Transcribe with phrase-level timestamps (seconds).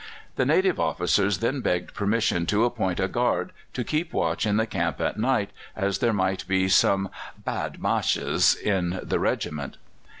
[0.35, 4.65] The native officers then begged permission to appoint a guard to keep watch in the
[4.65, 7.09] camp at night, as there might be some
[7.45, 9.77] badmashes in the regiment.